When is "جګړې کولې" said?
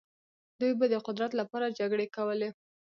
1.79-2.49